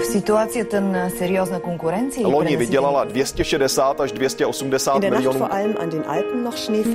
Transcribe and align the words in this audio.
В 0.00 0.04
ситуации 0.04 0.62
ten 0.62 1.10
серьезной 1.18 1.60
конкуренции 1.60 2.24
Loni 2.24 2.56
vydělala 2.56 3.04
260 3.04 4.00
až 4.00 4.12
280 4.12 5.02
miljonů. 5.02 5.48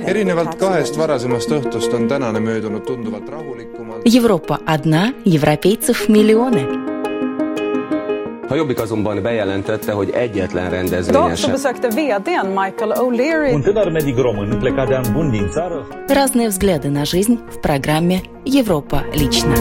erinevalt 0.04 0.54
kahest 0.54 0.96
varasemast 0.96 1.50
õhtust 1.50 1.94
on 1.94 2.08
tänane 2.08 2.40
möödunud 2.40 2.84
tunduvalt 2.86 3.28
rahulikumalt. 3.28 4.02
Европа 4.04 4.58
одна, 4.66 5.12
европейцев 5.24 6.08
миллионы. 6.08 6.66
A 8.49 8.55
Jobbik 8.55 8.79
azonban 8.79 9.21
bejelentette, 9.21 9.91
hogy 9.91 10.09
egyetlen 10.09 10.69
rendezvényen 10.69 11.23
Idag 11.23 11.35
så 11.35 11.41
sem 11.41 11.51
besökte 11.51 11.87
vdn 11.87 12.47
Michael 12.47 12.91
O'Leary 12.95 13.53
Un 13.53 13.61
tânăr 13.61 13.91
medic 13.91 14.17
român 14.17 14.59
plecat 14.59 14.87
de 14.87 14.95
an 14.95 15.05
bun 15.13 15.31
din 15.31 15.49
țară 15.49 15.87
Разные 16.07 16.47
взгляды 16.47 16.89
на 16.89 17.03
жизнь 17.03 17.39
в 17.49 17.59
программе 17.59 18.21
«Европа 18.45 19.03
лично». 19.13 19.53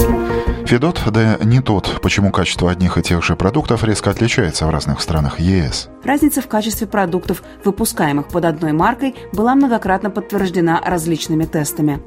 Федот, 0.66 1.00
да 1.12 1.38
не 1.44 1.60
тот, 1.60 2.00
почему 2.00 2.30
качество 2.32 2.70
одних 2.70 2.98
и 2.98 3.02
тех 3.02 3.22
же 3.24 3.36
продуктов 3.36 3.84
резко 3.84 4.10
отличается 4.10 4.66
в 4.66 4.70
разных 4.70 5.00
странах 5.00 5.38
ЕС. 5.38 5.88
Разница 6.04 6.40
в 6.40 6.48
качестве 6.48 6.86
продуктов, 6.86 7.42
выпускаемых 7.64 8.26
под 8.28 8.44
одной 8.44 8.72
маркой, 8.72 9.14
была 9.32 9.54
многократно 9.54 10.10
подтверждена 10.10 10.80
различными 10.84 11.44
тестами. 11.44 12.00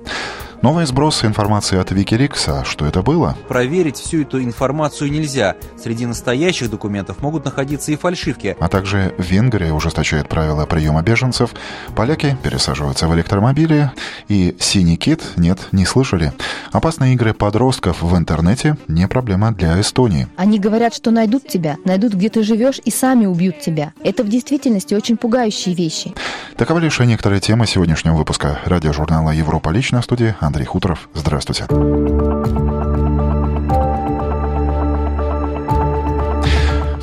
Новый 0.62 0.86
сброс 0.86 1.23
информации 1.23 1.80
от 1.80 1.94
Wikileaks, 1.94 2.49
а 2.49 2.66
что 2.66 2.86
это 2.86 3.02
было? 3.02 3.38
Проверить 3.48 3.95
всю 3.95 4.23
эту 4.23 4.44
информацию 4.44 5.09
нельзя. 5.09 5.55
Среди 5.82 6.05
настоящих 6.05 6.70
документов 6.70 7.22
могут 7.22 7.45
находиться 7.45 7.94
и 7.94 7.95
фальшивки. 7.95 8.58
А 8.59 8.68
также 8.68 9.16
Венгрия 9.18 9.72
ужесточает 9.72 10.27
правила 10.27 10.66
приема 10.66 11.02
беженцев, 11.02 11.52
поляки 11.95 12.38
пересаживаются 12.44 13.08
в 13.08 13.16
электромобили, 13.16 13.91
и 14.27 14.54
«Синий 14.59 14.98
кит» 14.98 15.23
нет, 15.38 15.59
не 15.72 15.85
слышали. 15.85 16.34
Опасные 16.73 17.13
игры 17.13 17.34
подростков 17.34 18.02
в 18.02 18.18
интернете 18.18 18.76
не 18.90 19.07
проблема 19.07 19.54
для 19.54 19.80
Эстонии. 19.80 20.27
Они 20.35 20.60
говорят, 20.60 20.94
что 20.94 21.10
найдут 21.12 21.48
тебя, 21.48 21.77
найдут, 21.85 22.15
где 22.15 22.27
ты 22.27 22.43
живешь, 22.43 22.82
и 22.84 22.91
сами 22.91 23.26
убьют 23.26 23.62
тебя. 23.62 23.93
Это 24.04 24.26
в 24.26 24.27
действительности 24.27 24.93
очень 24.93 25.15
пугающие 25.15 25.74
вещи. 25.74 26.13
Таковы 26.57 26.82
лишь 26.82 26.99
некоторые 26.99 27.40
темы 27.40 27.65
сегодняшнего 27.65 28.15
выпуска 28.15 28.60
радиожурнала 28.65 29.32
«Европа 29.32 29.70
лично» 29.70 30.02
в 30.02 30.04
студии 30.04 30.35
Андрей 30.50 30.66
Хуторов. 30.66 31.10
Здравствуйте. 31.14 31.68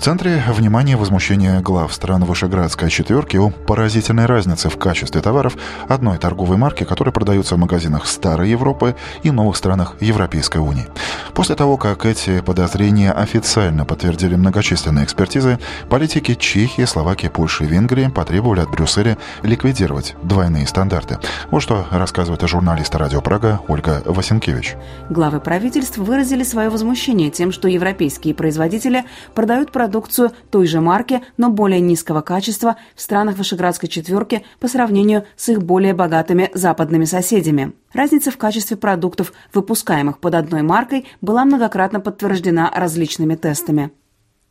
Центре 0.07 0.41
внимания 0.47 0.97
возмущения 0.97 1.61
глав 1.61 1.93
стран 1.93 2.25
Вышеградской 2.25 2.91
четверки 2.91 3.39
о 3.39 3.51
поразительной 3.51 4.27
разнице 4.27 4.69
в 4.69 4.79
качестве 4.79 5.21
товаров 5.21 5.57
одной 5.89 6.17
торговой 6.17 6.57
марки, 6.57 6.85
которая 6.85 7.13
продается 7.13 7.57
в 7.57 7.59
магазинах 7.59 8.07
Старой 8.07 8.51
Европы 8.51 8.95
и 9.25 9.33
новых 9.33 9.57
странах 9.57 9.97
Европейской 9.99 10.59
Унии. 10.59 10.87
После 11.35 11.57
того, 11.57 11.77
как 11.77 12.07
эти 12.07 12.41
подозрения 12.41 13.11
официально 13.11 13.85
подтвердили 13.85 14.37
многочисленные 14.37 15.05
экспертизы, 15.05 15.59
политики 15.91 16.37
Чехии, 16.37 16.85
Словакии, 16.85 17.27
Польши 17.27 17.65
и 17.65 17.67
Венгрии 17.67 18.07
потребовали 18.07 18.61
от 18.61 18.71
Брюсселя 18.71 19.19
ликвидировать 19.43 20.15
двойные 20.23 20.69
стандарты. 20.69 21.19
Вот 21.51 21.65
что 21.65 21.85
рассказывает 21.91 22.49
журналист 22.49 22.95
радио 22.95 23.21
Прага 23.21 23.59
Ольга 23.67 24.03
Васенкевич. 24.05 24.77
Главы 25.11 25.41
правительств 25.41 25.99
выразили 25.99 26.45
свое 26.45 26.71
возмущение 26.71 27.33
тем, 27.33 27.51
что 27.51 27.67
европейские 27.67 28.35
производители 28.35 29.05
продают 29.35 29.73
продукцию 29.97 30.33
той 30.51 30.67
же 30.67 30.81
марки, 30.81 31.23
но 31.39 31.49
более 31.49 31.81
низкого 31.81 32.21
качества 32.21 32.77
в 32.95 33.01
странах 33.01 33.37
Вышеградской 33.37 33.89
четверки 33.89 34.45
по 34.61 34.69
сравнению 34.69 35.25
с 35.37 35.49
их 35.49 35.63
более 35.63 35.95
богатыми 35.95 36.51
западными 36.53 37.07
соседями. 37.07 37.73
Разница 37.95 38.31
в 38.31 38.37
качестве 38.37 38.77
продуктов, 38.77 39.33
выпускаемых 39.55 40.19
под 40.19 40.35
одной 40.35 40.61
маркой, 40.63 41.07
была 41.23 41.45
многократно 41.47 42.01
подтверждена 42.01 42.71
различными 42.75 43.37
тестами. 43.37 43.91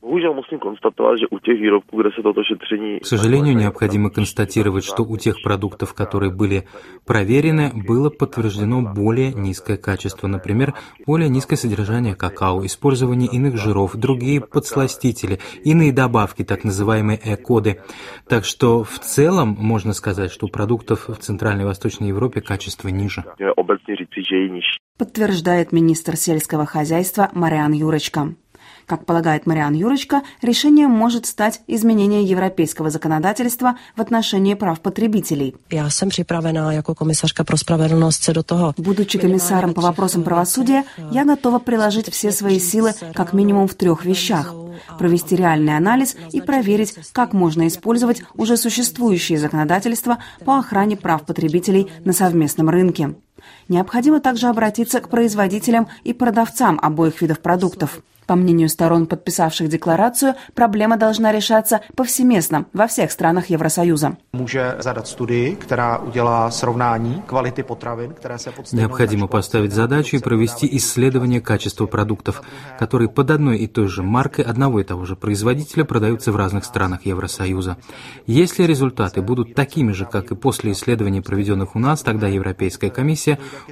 Bohužel 0.06 0.34
musím 0.34 0.60
konstatovat, 0.60 1.18
že 1.20 1.28
u 1.32 1.40
těch 1.40 1.60
výrobků, 1.60 2.02
kde 2.02 2.10
se 2.16 2.22
toto 2.22 2.42
šetření... 2.44 3.00
К 3.00 3.06
сожалению, 3.06 3.56
необходимо 3.58 4.10
констатировать, 4.10 4.84
что 4.84 5.04
у 5.04 5.18
тех 5.18 5.36
продуктов, 5.44 5.96
которые 5.96 6.32
были 6.32 6.64
проверены, 7.08 7.72
было 7.88 8.12
подтверждено 8.20 8.94
более 8.94 9.34
низкое 9.34 9.78
качество. 9.78 10.28
Например, 10.28 10.74
более 11.08 11.30
низкое 11.30 11.58
содержание 11.58 12.16
какао, 12.16 12.64
использование 12.66 13.28
иных 13.32 13.58
жиров, 13.58 13.96
другие 13.96 14.42
подсластители, 14.42 15.40
иные 15.64 15.92
добавки, 15.92 16.44
так 16.44 16.64
называемые 16.64 17.20
э-коды. 17.26 17.82
Так 18.30 18.46
что 18.46 18.84
в 18.84 19.00
целом 19.00 19.58
можно 19.60 19.94
сказать, 19.94 20.32
что 20.32 20.46
у 20.46 20.50
продуктов 20.50 21.10
в 21.10 21.16
Центральной 21.16 21.64
и 21.64 21.68
Восточной 21.68 22.10
Европе 22.10 22.42
качество 22.42 22.90
ниже. 22.90 23.24
Подтверждает 25.00 25.72
министр 25.72 26.16
сельского 26.16 26.68
хозяйства 26.68 27.32
Мариан 27.34 27.72
Юрочка. 27.72 28.36
Как 28.86 29.06
полагает 29.06 29.46
Мариан 29.48 29.74
Юрочка, 29.74 30.22
решением 30.42 30.92
может 30.92 31.26
стать 31.26 31.62
изменение 31.68 32.24
европейского 32.24 32.90
законодательства 32.90 33.78
в 33.96 34.02
отношении 34.02 34.54
прав 34.54 34.80
потребителей. 34.80 35.54
Já 35.72 35.90
jsem 35.90 36.10
připravená 36.10 36.74
jako 36.74 36.96
komisařka 36.96 37.44
pro 37.44 37.58
spravedlnost 37.58 38.24
se 38.24 38.34
do 38.34 38.44
toho. 38.44 38.74
Будучи 38.78 39.18
комиссаром 39.20 39.74
по 39.74 39.82
вопросам 39.82 40.24
правосудия, 40.24 40.84
я 41.12 41.26
готова 41.26 41.60
приложить 41.60 42.10
все 42.10 42.32
свои 42.32 42.60
силы 42.60 42.94
как 43.14 43.34
минимум 43.34 43.68
в 43.68 43.74
трех 43.74 44.06
вещах. 44.06 44.54
Провести 44.98 45.36
реальный 45.36 45.78
анализ 45.78 46.16
и 46.34 46.42
проверить, 46.42 46.96
как 47.12 47.34
можно 47.34 47.68
использовать 47.68 48.22
уже 48.36 48.58
существующие 48.58 49.38
законодательства 49.38 50.18
по 50.46 50.60
охране 50.60 50.98
прав 50.98 51.26
потребителей 51.26 51.88
на 52.04 52.14
совместном 52.14 52.70
рынке. 52.70 53.16
Необходимо 53.68 54.20
также 54.20 54.48
обратиться 54.48 55.02
к 55.02 55.10
производителям 55.10 55.88
и 56.04 56.14
продавцам 56.14 56.80
обоих 56.82 57.22
видов 57.22 57.40
продуктов. 57.40 58.02
По 58.26 58.36
мнению 58.36 58.70
сторон, 58.70 59.06
подписавших 59.06 59.70
декларацию, 59.70 60.36
проблема 60.54 60.98
должна 60.98 61.32
решаться 61.32 61.82
повсеместно 61.96 62.66
во 62.74 62.88
всех 62.88 63.12
странах 63.12 63.50
Евросоюза. 63.50 64.18
Необходимо 68.72 69.28
поставить 69.28 69.74
задачу 69.74 70.16
и 70.16 70.20
провести 70.20 70.68
исследование 70.78 71.42
качества 71.42 71.86
продуктов, 71.86 72.42
которые 72.80 73.10
под 73.10 73.30
одной 73.32 73.60
и 73.60 73.68
той 73.68 73.88
же 73.88 74.02
маркой 74.02 74.44
одного 74.44 74.80
и 74.80 74.84
того 74.84 75.06
же 75.06 75.16
производителя 75.16 75.86
продаются 75.86 76.32
в 76.32 76.36
разных 76.36 76.66
странах 76.66 77.06
Евросоюза. 77.06 77.78
Если 78.26 78.64
результаты 78.64 79.22
будут 79.22 79.54
такими 79.54 79.92
же, 79.92 80.06
как 80.06 80.32
и 80.32 80.36
после 80.36 80.72
исследований, 80.72 81.22
проведенных 81.22 81.76
у 81.76 81.80
нас, 81.80 82.02
тогда 82.02 82.28
Европейская 82.28 82.90
комиссия 82.90 83.25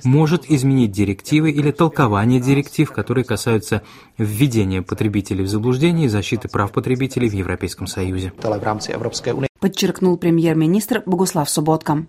может 0.04 0.50
изменить 0.50 0.92
директивы 0.92 1.52
или 1.52 1.72
толкование 1.72 2.40
директив, 2.40 2.92
которые 2.92 3.24
касаются 3.24 3.82
введения 4.18 4.82
потребителей 4.82 5.44
в 5.44 5.48
заблуждение 5.48 6.06
и 6.06 6.10
защиты 6.10 6.48
прав 6.50 6.72
потребителей 6.72 7.30
в 7.30 7.34
Европейском 7.34 7.88
Союзе. 7.88 8.34
Подчеркнул 9.60 10.18
премьер-министр 10.18 11.04
Богуслав 11.06 11.50
Субботка. 11.50 12.06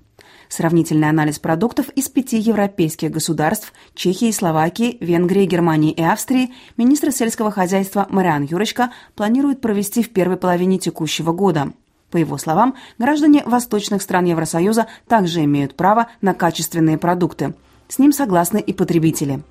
Сравнительный 0.48 1.08
анализ 1.08 1.38
продуктов 1.38 1.88
из 1.90 2.08
пяти 2.08 2.38
европейских 2.38 3.10
государств– 3.10 3.72
Чехии, 3.94 4.30
Словакии, 4.30 4.98
Венгрии, 5.00 5.46
Германии 5.46 5.92
и 5.92 6.02
Австрии– 6.02 6.52
министр 6.76 7.12
сельского 7.12 7.50
хозяйства 7.50 8.06
Мариан 8.10 8.44
Юрочка 8.44 8.90
планирует 9.14 9.60
провести 9.60 10.02
в 10.02 10.10
первой 10.10 10.36
половине 10.36 10.78
текущего 10.78 11.32
года. 11.32 11.72
По 12.14 12.18
его 12.18 12.38
словам, 12.38 12.76
граждане 12.96 13.42
восточных 13.44 14.00
стран 14.00 14.26
Евросоюза 14.26 14.86
также 15.08 15.42
имеют 15.42 15.74
право 15.74 16.06
на 16.20 16.32
качественные 16.32 16.96
продукты. 16.96 17.54
С 17.88 17.98
ним 17.98 18.12
согласны 18.12 18.58
и 18.58 18.72
потребители. 18.72 19.42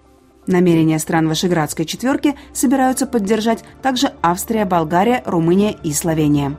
Намерения 0.47 0.97
стран 0.97 1.27
Вышеградской 1.27 1.83
четверки 1.83 2.37
собираются 2.53 3.05
поддержать 3.05 3.65
также 3.81 4.13
Австрия, 4.21 4.63
Болгария, 4.63 5.23
Румыния 5.25 5.75
и 5.83 5.91
Словения. 5.91 6.55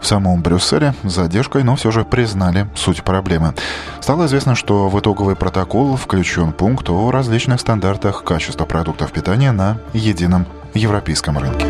В 0.00 0.06
самом 0.06 0.42
Брюсселе 0.42 0.94
с 1.02 1.12
задержкой, 1.12 1.64
но 1.64 1.74
все 1.74 1.90
же 1.90 2.04
признали 2.04 2.68
суть 2.76 3.02
проблемы. 3.02 3.54
Стало 3.98 4.26
известно, 4.26 4.54
что 4.54 4.88
в 4.88 5.00
итоговый 5.00 5.34
протокол 5.34 5.96
включен 5.96 6.52
пункт 6.52 6.88
о 6.88 7.10
различных 7.10 7.60
стандартах 7.60 8.22
качества 8.22 8.64
продуктов 8.64 9.10
питания 9.10 9.50
на 9.50 9.78
едином 9.92 10.46
европейском 10.72 11.36
рынке. 11.36 11.66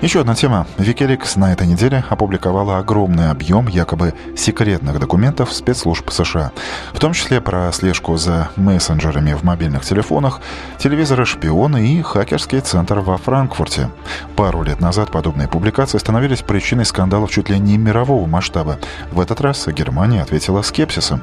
Еще 0.00 0.22
одна 0.22 0.34
тема. 0.34 0.66
Wikileaks 0.78 1.38
на 1.38 1.52
этой 1.52 1.66
неделе 1.66 2.02
опубликовала 2.08 2.78
огромный 2.78 3.30
объем 3.30 3.68
якобы 3.68 4.14
секретных 4.34 4.98
документов 4.98 5.52
спецслужб 5.52 6.10
США, 6.10 6.52
в 6.94 6.98
том 6.98 7.12
числе 7.12 7.42
про 7.42 7.70
слежку 7.70 8.16
за 8.16 8.48
мессенджерами 8.56 9.34
в 9.34 9.42
мобильных 9.42 9.84
телефонах, 9.84 10.40
телевизоры-шпионы 10.78 11.86
и 11.86 12.00
хакерский 12.00 12.60
центр 12.60 13.00
во 13.00 13.18
Франкфурте. 13.18 13.90
Пару 14.36 14.62
лет 14.62 14.80
назад 14.80 15.10
подобные 15.10 15.48
публикации 15.48 15.98
становились 15.98 16.40
причиной 16.40 16.86
скандалов 16.86 17.30
чуть 17.30 17.50
ли 17.50 17.58
не 17.58 17.76
мирового 17.76 18.26
масштаба. 18.26 18.78
В 19.12 19.20
этот 19.20 19.42
раз 19.42 19.66
Германия 19.66 20.22
ответила 20.22 20.62
скепсисом. 20.62 21.20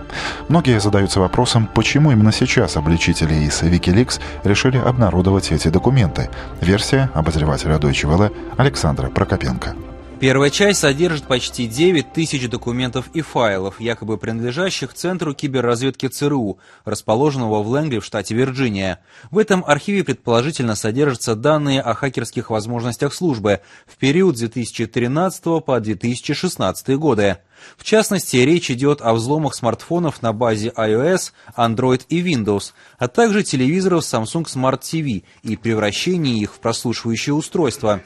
Многие 0.50 0.80
задаются 0.80 1.20
вопросом, 1.20 1.68
почему 1.74 2.12
именно 2.12 2.32
сейчас 2.32 2.78
обличители 2.78 3.34
из 3.34 3.60
Wikileaks 3.64 4.20
решили 4.44 4.78
обнародовать 4.78 5.52
эти 5.52 5.70
документы. 5.70 6.30
Версия 6.62 7.10
обозревателя 7.16 7.78
Deutsche 7.78 8.08
Welle 8.08 8.32
Александра 8.68 9.10
Прокопенко. 9.10 9.78
Первая 10.20 10.50
часть 10.50 10.82
содержит 10.82 11.26
почти 11.26 11.68
9 11.68 12.12
тысяч 12.12 12.50
документов 12.50 13.06
и 13.14 13.22
файлов, 13.22 13.80
якобы 13.80 14.18
принадлежащих 14.18 14.94
Центру 14.94 15.34
киберразведки 15.34 16.08
ЦРУ, 16.08 16.60
расположенного 16.84 17.64
в 17.64 17.70
Лэнгли 17.70 18.00
в 18.00 18.04
штате 18.04 18.36
Вирджиния. 18.36 19.00
В 19.32 19.38
этом 19.38 19.64
архиве 19.66 20.04
предположительно 20.04 20.76
содержатся 20.76 21.36
данные 21.36 21.80
о 21.80 21.94
хакерских 21.94 22.50
возможностях 22.50 23.14
службы 23.14 23.62
в 23.86 23.96
период 23.96 24.36
с 24.36 24.40
2013 24.42 25.64
по 25.66 25.80
2016 25.80 26.90
годы. 26.98 27.38
В 27.78 27.86
частности, 27.86 28.36
речь 28.36 28.70
идет 28.70 29.02
о 29.02 29.14
взломах 29.14 29.56
смартфонов 29.56 30.22
на 30.22 30.34
базе 30.34 30.74
iOS, 30.76 31.32
Android 31.56 32.02
и 32.10 32.22
Windows, 32.22 32.74
а 32.98 33.08
также 33.08 33.44
телевизоров 33.44 34.04
Samsung 34.04 34.44
Smart 34.44 34.82
TV 34.82 35.24
и 35.44 35.56
превращении 35.56 36.42
их 36.42 36.54
в 36.54 36.60
прослушивающее 36.60 37.34
устройство. 37.34 38.02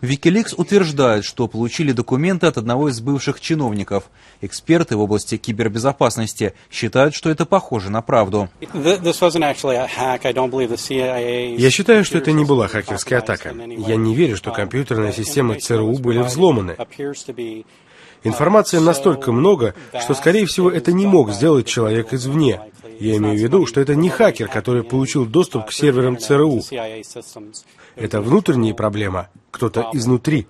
Wikileaks 0.00 0.54
утверждает, 0.56 1.24
что 1.24 1.48
получили 1.48 1.92
документы 1.92 2.46
от 2.46 2.58
одного 2.58 2.88
из 2.88 3.00
бывших 3.00 3.40
чиновников. 3.40 4.04
Эксперты 4.40 4.96
в 4.96 5.00
области 5.00 5.36
кибербезопасности 5.36 6.54
считают, 6.70 7.14
что 7.14 7.30
это 7.30 7.46
похоже 7.46 7.90
на 7.90 8.02
правду. 8.02 8.48
Я 11.58 11.70
считаю, 11.70 12.04
что 12.04 12.18
это 12.18 12.32
не 12.32 12.44
была 12.44 12.68
хакерская 12.68 13.18
атака. 13.20 13.54
Я 13.54 13.96
не 13.96 14.14
верю, 14.14 14.36
что 14.36 14.52
компьютерные 14.52 15.12
системы 15.12 15.58
ЦРУ 15.58 15.98
были 15.98 16.18
взломаны. 16.18 16.76
Информации 18.24 18.78
настолько 18.78 19.30
много, 19.30 19.74
что, 20.00 20.14
скорее 20.14 20.46
всего, 20.46 20.70
это 20.70 20.92
не 20.92 21.06
мог 21.06 21.30
сделать 21.30 21.66
человек 21.66 22.12
извне. 22.12 22.60
Я 22.98 23.16
имею 23.16 23.36
в 23.36 23.42
виду, 23.42 23.66
что 23.66 23.80
это 23.80 23.94
не 23.94 24.08
хакер, 24.08 24.48
который 24.48 24.82
получил 24.82 25.26
доступ 25.26 25.66
к 25.66 25.72
серверам 25.72 26.18
ЦРУ. 26.18 26.60
Это 27.94 28.20
внутренняя 28.20 28.74
проблема, 28.74 29.28
кто-то 29.50 29.90
изнутри. 29.92 30.46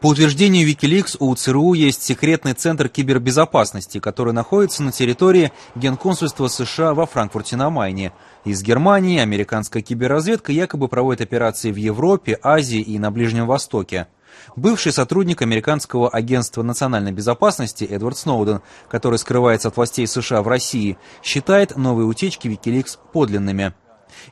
По 0.00 0.06
утверждению 0.06 0.66
Wikileaks, 0.66 1.16
у 1.18 1.34
ЦРУ 1.34 1.74
есть 1.74 2.02
секретный 2.02 2.54
центр 2.54 2.88
кибербезопасности, 2.88 4.00
который 4.00 4.32
находится 4.32 4.82
на 4.82 4.92
территории 4.92 5.52
Генконсульства 5.74 6.48
США 6.48 6.94
во 6.94 7.04
Франкфурте 7.04 7.56
на 7.56 7.68
Майне. 7.68 8.12
Из 8.46 8.62
Германии 8.62 9.18
американская 9.20 9.82
киберразведка 9.82 10.52
якобы 10.52 10.88
проводит 10.88 11.20
операции 11.20 11.70
в 11.70 11.76
Европе, 11.76 12.38
Азии 12.42 12.80
и 12.80 12.98
на 12.98 13.10
Ближнем 13.10 13.46
Востоке. 13.46 14.06
Бывший 14.56 14.92
сотрудник 14.92 15.42
американского 15.42 16.08
агентства 16.08 16.62
национальной 16.62 17.12
безопасности 17.12 17.84
Эдвард 17.84 18.18
Сноуден, 18.18 18.62
который 18.88 19.18
скрывается 19.18 19.68
от 19.68 19.76
властей 19.76 20.06
США 20.06 20.42
в 20.42 20.48
России, 20.48 20.98
считает 21.22 21.76
новые 21.76 22.06
утечки 22.06 22.48
Wikileaks 22.48 22.98
подлинными. 23.12 23.74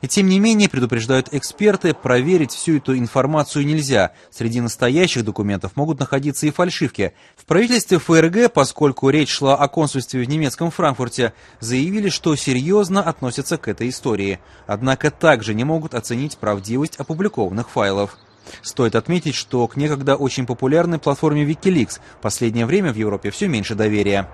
И 0.01 0.07
тем 0.07 0.27
не 0.27 0.39
менее, 0.39 0.69
предупреждают 0.69 1.33
эксперты, 1.33 1.93
проверить 1.93 2.51
всю 2.51 2.77
эту 2.77 2.97
информацию 2.97 3.65
нельзя. 3.65 4.11
Среди 4.29 4.61
настоящих 4.61 5.25
документов 5.25 5.75
могут 5.75 5.99
находиться 5.99 6.47
и 6.47 6.51
фальшивки. 6.51 7.13
В 7.35 7.45
правительстве 7.45 7.99
ФРГ, 7.99 8.51
поскольку 8.53 9.09
речь 9.09 9.29
шла 9.29 9.55
о 9.55 9.67
консульстве 9.67 10.23
в 10.23 10.27
немецком 10.27 10.71
Франкфурте, 10.71 11.33
заявили, 11.59 12.09
что 12.09 12.35
серьезно 12.35 13.01
относятся 13.01 13.57
к 13.57 13.67
этой 13.67 13.89
истории. 13.89 14.39
Однако 14.67 15.11
также 15.11 15.53
не 15.53 15.63
могут 15.63 15.93
оценить 15.93 16.37
правдивость 16.37 16.97
опубликованных 16.97 17.69
файлов. 17.69 18.17
Стоит 18.61 18.95
отметить, 18.95 19.35
что 19.35 19.67
к 19.67 19.75
некогда 19.75 20.15
очень 20.15 20.45
популярной 20.45 20.99
платформе 20.99 21.45
Wikileaks 21.45 21.99
в 22.17 22.21
последнее 22.21 22.65
время 22.65 22.91
в 22.91 22.95
Европе 22.95 23.29
все 23.31 23.47
меньше 23.47 23.75
доверия. 23.75 24.27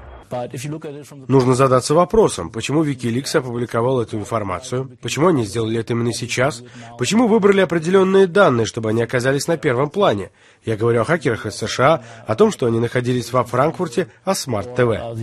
Нужно 1.28 1.54
задаться 1.54 1.94
вопросом, 1.94 2.50
почему 2.50 2.84
Wikileaks 2.84 3.38
опубликовал 3.38 4.02
эту 4.02 4.18
информацию, 4.18 4.98
почему 5.02 5.28
они 5.28 5.46
сделали 5.46 5.80
это 5.80 5.94
именно 5.94 6.14
сейчас, 6.14 6.64
почему 6.98 7.28
выбрали 7.28 7.62
определенные 7.62 8.28
данные, 8.28 8.66
чтобы 8.66 8.90
они 8.90 9.04
оказались 9.04 9.48
на 9.48 9.58
первом 9.58 9.90
плане. 9.90 10.32
Я 10.66 10.78
говорю 10.78 11.02
о 11.02 11.06
хакерах 11.06 11.46
из 11.46 11.56
США, 11.56 12.04
о 12.26 12.36
том, 12.36 12.52
что 12.52 12.66
они 12.66 12.80
находились 12.80 13.32
во 13.32 13.44
Франкфурте, 13.44 14.08
о 14.24 14.32
Smart 14.32 14.76
TV. 14.76 15.16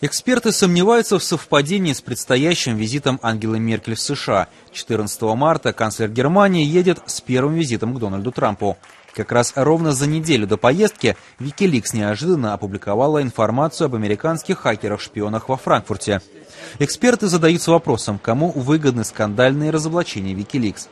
Эксперты 0.00 0.52
сомневаются 0.52 1.18
в 1.18 1.24
совпадении 1.24 1.92
с 1.92 2.00
предстоящим 2.00 2.76
визитом 2.76 3.18
Ангелы 3.20 3.58
Меркель 3.58 3.96
в 3.96 4.00
США. 4.00 4.46
14 4.70 5.20
марта 5.34 5.72
канцлер 5.72 6.08
Германии 6.08 6.64
едет 6.64 7.00
с 7.06 7.20
первым 7.20 7.54
визитом 7.54 7.92
к 7.92 7.98
Дональду 7.98 8.30
Трампу. 8.30 8.78
Как 9.12 9.32
раз 9.32 9.54
ровно 9.56 9.90
за 9.90 10.06
неделю 10.06 10.46
до 10.46 10.56
поездки 10.56 11.16
Wikileaks 11.40 11.96
неожиданно 11.96 12.54
опубликовала 12.54 13.20
информацию 13.20 13.86
об 13.86 13.96
американских 13.96 14.60
хакерах-шпионах 14.60 15.48
во 15.48 15.56
Франкфурте. 15.56 16.22
Эксперты 16.78 17.26
задаются 17.26 17.72
вопросом, 17.72 18.20
кому 18.20 18.52
выгодны 18.52 19.02
скандальные 19.02 19.70
разоблачения 19.70 20.32
Wikileaks. 20.32 20.86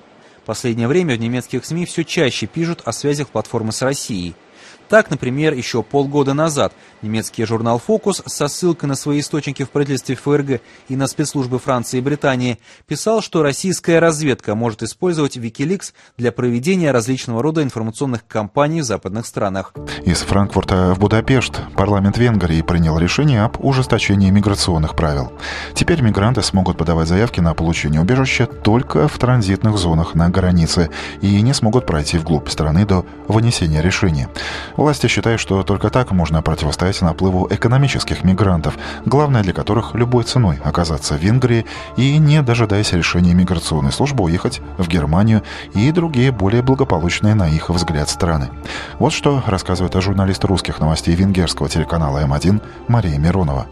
Последнее 0.46 0.88
время 0.88 1.14
в 1.14 1.20
немецких 1.20 1.64
СМИ 1.64 1.86
все 1.86 2.02
чаще 2.04 2.48
пишут 2.48 2.82
о 2.84 2.90
связях 2.90 3.28
платформы 3.28 3.70
с 3.70 3.82
Россией– 3.82 4.34
так, 4.88 5.10
например, 5.10 5.54
еще 5.54 5.82
полгода 5.82 6.34
назад 6.34 6.72
немецкий 7.02 7.44
журнал 7.44 7.78
«Фокус» 7.78 8.22
со 8.26 8.48
ссылкой 8.48 8.88
на 8.88 8.94
свои 8.94 9.20
источники 9.20 9.64
в 9.64 9.70
правительстве 9.70 10.16
ФРГ 10.16 10.60
и 10.88 10.96
на 10.96 11.06
спецслужбы 11.06 11.58
Франции 11.58 11.98
и 11.98 12.00
Британии 12.00 12.58
писал, 12.86 13.20
что 13.20 13.42
российская 13.42 13.98
разведка 13.98 14.54
может 14.54 14.82
использовать 14.82 15.36
Wikileaks 15.36 15.92
для 16.16 16.32
проведения 16.32 16.90
различного 16.90 17.42
рода 17.42 17.62
информационных 17.62 18.26
кампаний 18.26 18.80
в 18.80 18.84
западных 18.84 19.26
странах. 19.26 19.72
Из 20.04 20.18
Франкфурта 20.18 20.94
в 20.94 20.98
Будапешт 20.98 21.60
парламент 21.76 22.18
Венгрии 22.18 22.62
принял 22.62 22.98
решение 22.98 23.42
об 23.42 23.64
ужесточении 23.64 24.30
миграционных 24.30 24.94
правил. 24.94 25.32
Теперь 25.74 26.00
мигранты 26.00 26.42
смогут 26.42 26.78
подавать 26.78 27.08
заявки 27.08 27.40
на 27.40 27.54
получение 27.54 28.00
убежища 28.00 28.46
только 28.46 29.08
в 29.08 29.18
транзитных 29.18 29.76
зонах 29.78 30.14
на 30.14 30.28
границе 30.28 30.90
и 31.20 31.40
не 31.42 31.54
смогут 31.54 31.86
пройти 31.86 32.18
вглубь 32.18 32.48
страны 32.48 32.86
до 32.86 33.04
вынесения 33.28 33.80
решения. 33.82 34.28
Власти 34.76 35.06
считают, 35.06 35.40
что 35.40 35.62
только 35.62 35.90
так 35.90 36.10
можно 36.10 36.42
противостоять 36.42 37.00
наплыву 37.02 37.46
экономических 37.50 38.24
мигрантов, 38.24 38.76
главное 39.04 39.42
для 39.42 39.52
которых 39.52 39.94
любой 39.94 40.24
ценой 40.24 40.58
оказаться 40.62 41.14
в 41.14 41.20
Венгрии 41.20 41.64
и, 41.96 42.18
не 42.18 42.42
дожидаясь 42.42 42.92
решения 42.92 43.34
миграционной 43.34 43.92
службы, 43.92 44.24
уехать 44.24 44.60
в 44.78 44.88
Германию 44.88 45.42
и 45.74 45.90
другие 45.92 46.32
более 46.32 46.62
благополучные 46.62 47.34
на 47.34 47.48
их 47.48 47.70
взгляд 47.70 48.08
страны. 48.08 48.48
Вот 48.98 49.12
что 49.12 49.42
рассказывает 49.46 49.94
журналист 49.94 50.44
русских 50.44 50.78
новостей 50.78 51.14
венгерского 51.14 51.68
телеканала 51.68 52.18
М1 52.24 52.60
Мария 52.88 53.18
Миронова. 53.18 53.66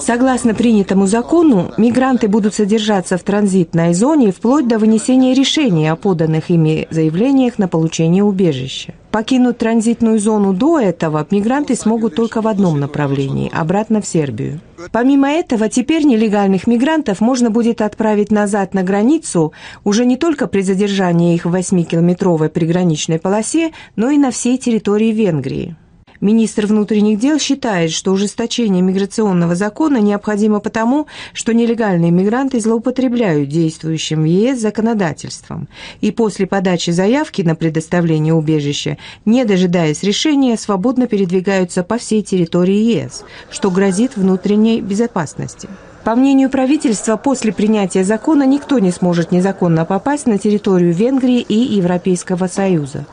Согласно 0.00 0.54
принятому 0.54 1.06
закону, 1.06 1.72
мигранты 1.76 2.28
будут 2.28 2.54
содержаться 2.54 3.16
в 3.16 3.22
транзитной 3.22 3.94
зоне 3.94 4.32
вплоть 4.32 4.68
до 4.68 4.78
вынесения 4.78 5.34
решения 5.34 5.92
о 5.92 5.96
поданных 5.96 6.50
ими 6.50 6.86
заявлениях 6.90 7.58
на 7.58 7.68
получение 7.68 8.24
убежища. 8.24 8.94
Покинуть 9.12 9.58
транзитную 9.58 10.18
зону 10.18 10.54
до 10.54 10.80
этого 10.80 11.26
мигранты 11.30 11.74
смогут 11.76 12.14
только 12.14 12.40
в 12.40 12.48
одном 12.48 12.80
направлении– 12.80 13.50
обратно 13.54 14.00
в 14.00 14.06
Сербию. 14.06 14.60
Помимо 14.90 15.30
этого, 15.30 15.68
теперь 15.68 16.04
нелегальных 16.04 16.66
мигрантов 16.66 17.20
можно 17.20 17.50
будет 17.50 17.82
отправить 17.82 18.32
назад 18.32 18.72
на 18.72 18.82
границу 18.82 19.52
уже 19.84 20.06
не 20.06 20.16
только 20.16 20.46
при 20.46 20.62
задержании 20.62 21.34
их 21.34 21.44
в 21.44 21.54
8-километровой 21.54 22.48
приграничной 22.48 23.18
полосе, 23.18 23.72
но 23.96 24.08
и 24.08 24.16
на 24.16 24.30
всей 24.30 24.56
территории 24.56 25.12
Венгрии. 25.12 25.76
Министр 26.22 26.66
внутренних 26.66 27.18
дел 27.18 27.40
считает, 27.40 27.90
что 27.90 28.12
ужесточение 28.12 28.80
миграционного 28.80 29.56
закона 29.56 29.96
необходимо 29.96 30.60
потому, 30.60 31.08
что 31.32 31.52
нелегальные 31.52 32.12
мигранты 32.12 32.60
злоупотребляют 32.60 33.48
действующим 33.48 34.22
в 34.22 34.26
ЕС 34.26 34.60
законодательством 34.60 35.66
и 36.00 36.12
после 36.12 36.46
подачи 36.46 36.90
заявки 36.90 37.42
на 37.42 37.56
предоставление 37.56 38.34
убежища, 38.34 38.98
не 39.24 39.44
дожидаясь 39.44 40.04
решения, 40.04 40.56
свободно 40.56 41.08
передвигаются 41.08 41.82
по 41.82 41.98
всей 41.98 42.22
территории 42.22 43.02
ЕС, 43.02 43.24
что 43.50 43.72
грозит 43.72 44.16
внутренней 44.16 44.80
безопасности. 44.80 45.68
По 46.04 46.14
мнению 46.14 46.50
правительства, 46.50 47.16
после 47.16 47.52
принятия 47.52 48.04
закона 48.04 48.46
никто 48.46 48.78
не 48.78 48.92
сможет 48.92 49.32
незаконно 49.32 49.84
попасть 49.84 50.26
на 50.26 50.38
территорию 50.38 50.94
Венгрии 50.94 51.40
и 51.40 51.56
Европейского 51.56 52.46
Союза. 52.46 53.06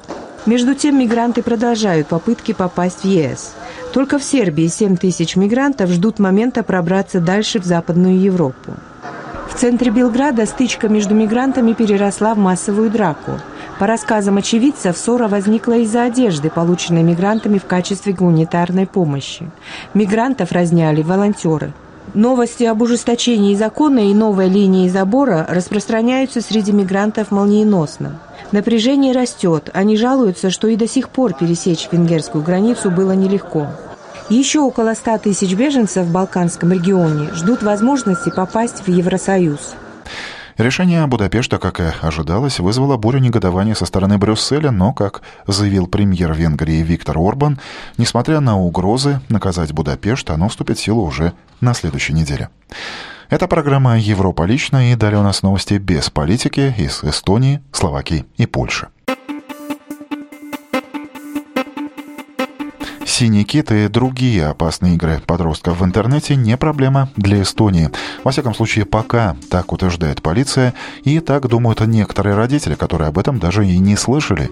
Между 0.45 0.73
тем, 0.73 0.97
мигранты 0.97 1.43
продолжают 1.43 2.07
попытки 2.07 2.53
попасть 2.53 3.01
в 3.01 3.05
ЕС. 3.05 3.53
Только 3.93 4.17
в 4.19 4.23
Сербии 4.23 4.67
7 4.67 4.97
тысяч 4.97 5.35
мигрантов 5.35 5.89
ждут 5.89 6.19
момента 6.19 6.63
пробраться 6.63 7.19
дальше 7.19 7.59
в 7.59 7.65
Западную 7.65 8.19
Европу. 8.19 8.73
В 9.49 9.55
центре 9.55 9.91
Белграда 9.91 10.45
стычка 10.45 10.87
между 10.87 11.13
мигрантами 11.15 11.73
переросла 11.73 12.33
в 12.35 12.37
массовую 12.37 12.89
драку. 12.89 13.31
По 13.79 13.87
рассказам 13.87 14.37
очевидцев, 14.37 14.97
ссора 14.97 15.27
возникла 15.27 15.77
из-за 15.79 16.03
одежды, 16.03 16.49
полученной 16.49 17.03
мигрантами 17.03 17.57
в 17.57 17.65
качестве 17.65 18.13
гуманитарной 18.13 18.85
помощи. 18.85 19.49
Мигрантов 19.93 20.51
разняли 20.51 21.01
волонтеры. 21.01 21.73
Новости 22.13 22.63
об 22.63 22.81
ужесточении 22.81 23.55
закона 23.55 24.09
и 24.09 24.13
новой 24.13 24.49
линии 24.49 24.89
забора 24.89 25.45
распространяются 25.49 26.41
среди 26.41 26.71
мигрантов 26.71 27.31
молниеносно. 27.31 28.19
Напряжение 28.51 29.13
растет. 29.13 29.69
Они 29.73 29.95
жалуются, 29.95 30.49
что 30.49 30.67
и 30.67 30.75
до 30.75 30.87
сих 30.87 31.09
пор 31.09 31.33
пересечь 31.33 31.87
венгерскую 31.91 32.43
границу 32.43 32.89
было 32.89 33.11
нелегко. 33.11 33.67
Еще 34.29 34.59
около 34.59 34.93
100 34.93 35.19
тысяч 35.19 35.53
беженцев 35.53 36.05
в 36.05 36.11
Балканском 36.11 36.71
регионе 36.71 37.29
ждут 37.33 37.61
возможности 37.63 38.29
попасть 38.29 38.85
в 38.85 38.87
Евросоюз. 38.87 39.75
Решение 40.57 41.07
Будапешта, 41.07 41.57
как 41.57 41.79
и 41.79 41.85
ожидалось, 42.01 42.59
вызвало 42.59 42.97
бурю 42.97 43.19
негодования 43.19 43.75
со 43.75 43.85
стороны 43.85 44.17
Брюсселя, 44.17 44.71
но, 44.71 44.93
как 44.93 45.21
заявил 45.47 45.87
премьер 45.87 46.33
Венгрии 46.33 46.81
Виктор 46.81 47.17
Орбан, 47.17 47.59
несмотря 47.97 48.41
на 48.41 48.59
угрозы 48.59 49.21
наказать 49.29 49.71
Будапешт, 49.71 50.29
оно 50.29 50.49
вступит 50.49 50.77
в 50.77 50.81
силу 50.81 51.03
уже 51.03 51.31
на 51.61 51.73
следующей 51.73 52.13
неделе. 52.13 52.49
Это 53.29 53.47
программа 53.47 53.99
«Европа 53.99 54.41
лично» 54.43 54.91
и 54.91 54.95
далее 54.95 55.19
у 55.19 55.23
нас 55.23 55.43
новости 55.43 55.75
без 55.75 56.09
политики 56.09 56.73
из 56.75 57.03
Эстонии, 57.03 57.61
Словакии 57.71 58.25
и 58.37 58.47
Польши. 58.47 58.87
«Синий 63.19 63.43
кит» 63.43 63.69
и 63.73 63.89
другие 63.89 64.47
опасные 64.47 64.95
игры 64.95 65.21
подростков 65.27 65.81
в 65.81 65.83
интернете 65.83 66.37
не 66.37 66.55
проблема 66.55 67.09
для 67.17 67.41
Эстонии. 67.41 67.89
Во 68.23 68.31
всяком 68.31 68.55
случае, 68.55 68.85
пока, 68.85 69.35
так 69.49 69.73
утверждает 69.73 70.21
полиция, 70.21 70.73
и 71.03 71.19
так 71.19 71.45
думают 71.49 71.81
некоторые 71.81 72.37
родители, 72.37 72.75
которые 72.75 73.09
об 73.09 73.17
этом 73.17 73.37
даже 73.37 73.67
и 73.67 73.77
не 73.77 73.97
слышали. 73.97 74.49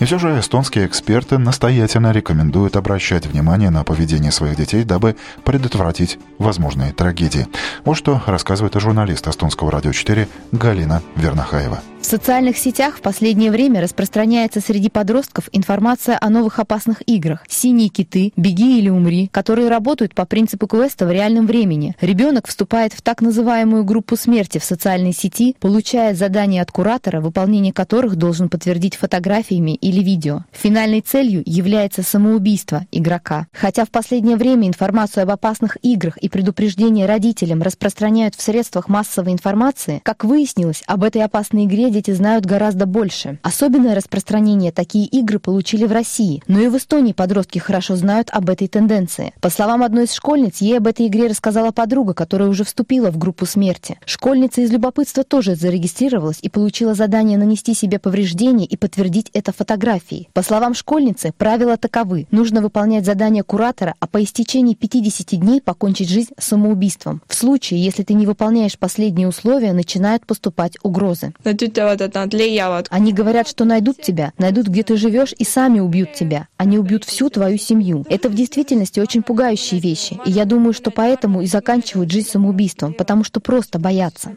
И 0.00 0.04
все 0.04 0.18
же 0.18 0.36
эстонские 0.40 0.88
эксперты 0.88 1.38
настоятельно 1.38 2.10
рекомендуют 2.10 2.74
обращать 2.74 3.24
внимание 3.24 3.70
на 3.70 3.84
поведение 3.84 4.32
своих 4.32 4.56
детей, 4.56 4.82
дабы 4.82 5.14
предотвратить 5.44 6.18
возможные 6.38 6.92
трагедии. 6.92 7.46
Вот 7.84 7.94
что 7.94 8.20
рассказывает 8.26 8.74
журналист 8.74 9.28
эстонского 9.28 9.70
радио 9.70 9.92
4 9.92 10.26
Галина 10.50 11.02
Вернахаева. 11.14 11.80
В 12.00 12.06
социальных 12.06 12.56
сетях 12.56 12.96
в 12.96 13.00
последнее 13.00 13.50
время 13.50 13.80
распространяется 13.82 14.60
среди 14.60 14.88
подростков 14.88 15.48
информация 15.52 16.16
о 16.20 16.30
новых 16.30 16.58
опасных 16.58 17.02
играх 17.06 17.44
«Синие 17.48 17.88
киты», 18.08 18.32
«Беги 18.36 18.78
или 18.78 18.88
умри», 18.88 19.28
которые 19.32 19.68
работают 19.68 20.14
по 20.14 20.24
принципу 20.24 20.66
квеста 20.66 21.06
в 21.06 21.12
реальном 21.12 21.46
времени. 21.46 21.94
Ребенок 22.00 22.46
вступает 22.46 22.92
в 22.92 23.02
так 23.02 23.20
называемую 23.20 23.84
группу 23.84 24.16
смерти 24.16 24.58
в 24.58 24.64
социальной 24.64 25.12
сети, 25.12 25.56
получает 25.60 26.16
задания 26.16 26.62
от 26.62 26.70
куратора, 26.70 27.20
выполнение 27.20 27.72
которых 27.72 28.16
должен 28.16 28.48
подтвердить 28.48 28.96
фотографиями 28.96 29.74
или 29.74 30.02
видео. 30.02 30.44
Финальной 30.52 31.00
целью 31.00 31.42
является 31.44 32.02
самоубийство 32.02 32.86
игрока. 32.90 33.46
Хотя 33.52 33.84
в 33.84 33.90
последнее 33.90 34.36
время 34.36 34.68
информацию 34.68 35.22
об 35.22 35.30
опасных 35.30 35.76
играх 35.82 36.16
и 36.18 36.28
предупреждения 36.28 37.06
родителям 37.06 37.62
распространяют 37.62 38.34
в 38.34 38.42
средствах 38.42 38.88
массовой 38.88 39.32
информации, 39.32 40.00
как 40.04 40.24
выяснилось, 40.24 40.82
об 40.86 41.04
этой 41.04 41.22
опасной 41.22 41.64
игре 41.64 41.90
дети 41.90 42.10
знают 42.12 42.46
гораздо 42.46 42.86
больше. 42.86 43.38
Особенное 43.42 43.94
распространение 43.94 44.72
такие 44.72 45.06
игры 45.06 45.38
получили 45.38 45.84
в 45.84 45.92
России, 45.92 46.42
но 46.46 46.60
и 46.60 46.68
в 46.68 46.76
Эстонии 46.76 47.12
подростки 47.12 47.58
хорошо 47.58 47.96
знают 47.98 48.30
об 48.32 48.48
этой 48.48 48.68
тенденции. 48.68 49.34
По 49.40 49.50
словам 49.50 49.82
одной 49.82 50.04
из 50.04 50.12
школьниц, 50.12 50.58
ей 50.62 50.78
об 50.78 50.86
этой 50.86 51.06
игре 51.06 51.26
рассказала 51.26 51.70
подруга, 51.70 52.14
которая 52.14 52.48
уже 52.48 52.64
вступила 52.64 53.10
в 53.10 53.18
группу 53.18 53.44
смерти. 53.44 53.98
Школьница 54.06 54.62
из 54.62 54.70
любопытства 54.70 55.24
тоже 55.24 55.54
зарегистрировалась 55.54 56.38
и 56.40 56.48
получила 56.48 56.94
задание 56.94 57.38
нанести 57.38 57.74
себе 57.74 57.98
повреждения 57.98 58.64
и 58.64 58.76
подтвердить 58.76 59.30
это 59.34 59.52
фотографией. 59.52 60.28
По 60.32 60.42
словам 60.42 60.74
школьницы, 60.74 61.32
правила 61.36 61.76
таковы. 61.76 62.26
Нужно 62.30 62.60
выполнять 62.60 63.04
задание 63.04 63.42
куратора, 63.42 63.94
а 64.00 64.06
по 64.06 64.22
истечении 64.22 64.74
50 64.74 65.38
дней 65.40 65.60
покончить 65.60 66.08
жизнь 66.08 66.32
самоубийством. 66.38 67.22
В 67.26 67.34
случае, 67.34 67.84
если 67.84 68.02
ты 68.02 68.14
не 68.14 68.26
выполняешь 68.26 68.78
последние 68.78 69.28
условия, 69.28 69.72
начинают 69.72 70.26
поступать 70.26 70.76
угрозы. 70.82 71.32
Они 72.90 73.12
говорят, 73.12 73.48
что 73.48 73.64
найдут 73.64 74.00
тебя, 74.00 74.32
найдут, 74.38 74.68
где 74.68 74.82
ты 74.82 74.96
живешь, 74.96 75.34
и 75.36 75.44
сами 75.44 75.80
убьют 75.80 76.12
тебя. 76.12 76.48
Они 76.56 76.78
убьют 76.78 77.04
всю 77.04 77.30
твою 77.30 77.58
семью. 77.58 77.87
Это 78.08 78.28
в 78.28 78.34
действительности 78.34 79.00
очень 79.00 79.22
пугающие 79.22 79.80
вещи. 79.80 80.18
И 80.24 80.30
я 80.30 80.44
думаю, 80.44 80.72
что 80.72 80.90
поэтому 80.90 81.42
и 81.42 81.46
заканчивают 81.46 82.10
жизнь 82.10 82.28
самоубийством, 82.28 82.94
потому 82.94 83.24
что 83.24 83.40
просто 83.40 83.78
боятся. 83.78 84.30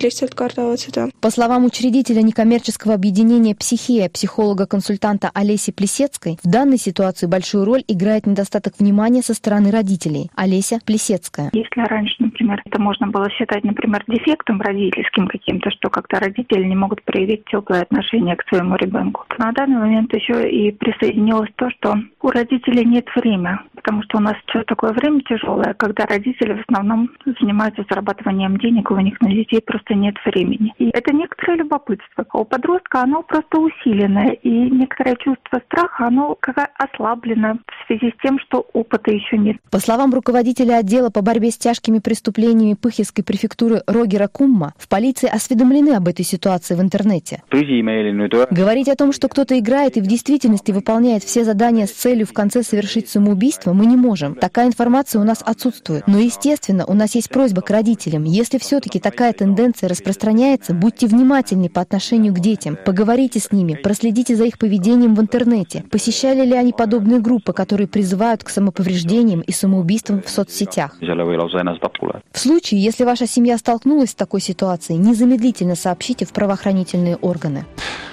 По 1.22 1.30
словам 1.30 1.66
учредителя 1.66 2.22
некоммерческого 2.22 2.94
объединения 2.94 3.56
«Психия», 3.56 4.10
психолога-консультанта 4.10 5.32
Олеси 5.34 5.72
Плесецкой, 5.72 6.38
в 6.44 6.50
данной 6.50 6.78
ситуации 6.78 7.28
большую 7.28 7.66
роль 7.66 7.84
играет 7.88 8.26
недостаток 8.26 8.74
внимания 8.80 9.22
со 9.22 9.34
стороны 9.34 9.72
родителей. 9.72 10.30
Олеся 10.36 10.80
Плесецкая. 10.86 11.50
Если 11.54 11.82
раньше, 11.82 12.16
например, 12.20 12.62
это 12.66 12.82
можно 12.82 13.08
было 13.08 13.30
считать, 13.32 13.64
например, 13.64 14.04
дефектом 14.08 14.62
родительским 14.62 15.28
каким-то, 15.28 15.70
что 15.72 15.90
когда 15.90 16.20
родители 16.20 16.64
не 16.64 16.76
могут 16.76 17.04
проявить 17.04 17.46
теплое 17.46 17.82
отношение 17.82 18.36
к 18.36 18.48
своему 18.48 18.76
ребенку. 18.76 19.26
На 19.38 19.52
данный 19.52 19.78
момент 19.78 20.14
еще 20.14 20.50
и 20.50 20.72
присоединилось 20.72 21.50
то, 21.56 21.70
что 21.72 21.96
у 22.22 22.30
родителей 22.30 22.86
нет 22.86 23.06
времени, 23.16 23.41
потому 23.76 24.04
что 24.04 24.18
у 24.18 24.22
нас 24.22 24.36
сейчас 24.46 24.66
такое 24.66 24.94
время 24.94 25.22
тяжелое, 25.22 25.74
когда 25.74 26.06
родители 26.06 26.54
в 26.54 26.70
основном 26.70 27.10
занимаются 27.40 27.84
зарабатыванием 27.90 28.58
денег, 28.58 28.92
у 28.92 29.00
них 29.00 29.20
на 29.22 29.30
детей 29.30 29.62
просто 29.62 29.94
нет 29.96 30.16
времени. 30.26 30.74
И 30.78 30.90
это 30.90 31.14
некоторое 31.14 31.58
любопытство. 31.58 32.26
У 32.34 32.46
подростка 32.46 33.02
оно 33.02 33.24
просто 33.24 33.60
усиленное, 33.60 34.32
и 34.32 34.50
некоторое 34.50 35.16
чувство 35.16 35.62
страха, 35.66 36.08
оно 36.08 36.36
как 36.40 36.58
ослаблено 36.78 37.60
в 37.68 37.88
связи 37.88 38.14
с 38.18 38.22
тем, 38.22 38.40
что 38.40 38.66
опыта 38.74 39.12
еще 39.12 39.38
нет. 39.38 39.58
По 39.72 39.80
словам 39.80 40.14
руководителя 40.14 40.78
отдела 40.78 41.10
по 41.10 41.22
борьбе 41.22 41.52
с 41.52 41.58
тяжкими 41.58 42.00
преступлениями 42.00 42.76
Пыхельской 42.76 43.24
префектуры 43.24 43.82
Рогера 43.88 44.28
Кумма, 44.28 44.74
в 44.78 44.88
полиции 44.88 45.30
осведомлены 45.30 45.96
об 45.96 46.08
этой 46.08 46.24
ситуации 46.24 46.76
в 46.76 46.82
интернете. 46.82 47.44
Говорить 47.52 48.90
о 48.90 48.96
том, 48.96 49.12
что 49.12 49.28
кто-то 49.28 49.58
играет 49.58 49.98
и 49.98 50.02
в 50.02 50.08
действительности 50.08 50.72
выполняет 50.72 51.24
все 51.24 51.44
задания 51.44 51.86
с 51.86 51.92
целью 51.92 52.26
в 52.26 52.34
конце 52.34 52.64
совершить 52.64 53.10
самоубийство, 53.22 53.74
мы 53.74 53.86
не 53.86 53.96
можем. 53.96 54.34
Такая 54.34 54.68
информация 54.68 55.22
у 55.22 55.24
нас 55.24 55.44
отсутствует. 55.46 56.08
Но, 56.08 56.18
естественно, 56.18 56.86
у 56.88 56.94
нас 56.94 57.14
есть 57.14 57.30
просьба 57.30 57.62
к 57.62 57.70
родителям. 57.70 58.24
Если 58.24 58.58
все-таки 58.58 59.00
такая 59.00 59.32
тенденция 59.34 59.90
распространяется, 59.90 60.74
будьте 60.74 61.06
внимательны 61.06 61.70
по 61.70 61.82
отношению 61.82 62.34
к 62.34 62.40
детям. 62.40 62.78
Поговорите 62.84 63.40
с 63.40 63.52
ними, 63.52 63.76
проследите 63.76 64.36
за 64.36 64.46
их 64.46 64.58
поведением 64.58 65.14
в 65.14 65.22
интернете. 65.22 65.84
Посещали 65.92 66.44
ли 66.44 66.54
они 66.54 66.74
подобные 66.74 67.20
группы, 67.20 67.54
которые 67.54 67.88
призывают 67.88 68.44
к 68.44 68.50
самоповреждениям 68.50 69.42
и 69.42 69.52
самоубийствам 69.52 70.24
в 70.24 70.30
соцсетях? 70.30 70.98
В 71.00 72.40
случае, 72.40 72.84
если 72.84 73.04
ваша 73.04 73.28
семья 73.28 73.58
столкнулась 73.60 74.12
с 74.12 74.16
такой 74.16 74.42
ситуацией, 74.42 74.98
незамедлительно 74.98 75.76
сообщите 75.76 76.26
в 76.26 76.32
правоохранительные 76.34 77.18
органы. 77.18 77.66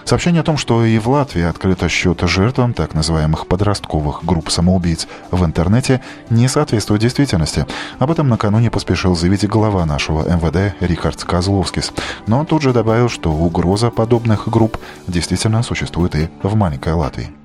Сообщение 0.09 0.41
о 0.41 0.45
том, 0.45 0.57
что 0.57 0.85
и 0.85 0.99
в 0.99 1.07
Латвии 1.09 1.43
открыто 1.43 1.87
счет 1.91 2.23
жертвам 2.23 2.73
так 2.73 2.95
называемых 2.95 3.47
подростковых 3.47 4.25
групп 4.25 4.51
самоубийц 4.51 4.98
в 5.31 5.45
интернете, 5.45 6.01
не 6.31 6.49
соответствует 6.49 7.01
действительности. 7.01 7.67
Об 7.99 8.11
этом 8.11 8.29
накануне 8.29 8.71
поспешил 8.71 9.15
заявить 9.15 9.47
глава 9.47 9.85
нашего 9.87 10.23
МВД 10.29 10.75
Рихард 10.81 11.23
Козловскис. 11.23 11.93
Но 12.27 12.45
тут 12.45 12.63
же 12.63 12.73
добавил, 12.73 13.09
что 13.09 13.31
угроза 13.31 13.91
подобных 13.91 14.49
групп 14.49 14.79
действительно 15.07 15.63
существует 15.63 16.15
и 16.17 16.29
в 16.43 16.55
маленькой 16.55 16.95
Латвии. 16.95 17.38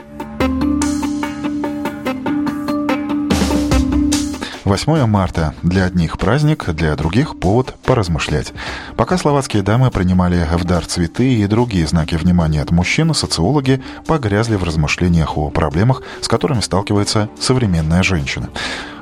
8 4.73 5.05
марта. 5.05 5.53
Для 5.61 5.85
одних 5.85 6.17
праздник, 6.17 6.67
для 6.69 6.95
других 6.95 7.37
повод 7.37 7.75
поразмышлять. 7.83 8.53
Пока 8.97 9.19
словацкие 9.19 9.61
дамы 9.61 9.91
принимали 9.91 10.47
в 10.51 10.63
дар 10.63 10.83
цветы 10.83 11.35
и 11.35 11.45
другие 11.45 11.85
знаки 11.85 12.15
внимания 12.15 12.59
от 12.59 12.71
мужчин, 12.71 13.13
социологи 13.13 13.83
погрязли 14.07 14.55
в 14.55 14.63
размышлениях 14.63 15.37
о 15.37 15.51
проблемах, 15.51 16.01
с 16.21 16.27
которыми 16.27 16.61
сталкивается 16.61 17.29
современная 17.39 18.01
женщина. 18.01 18.49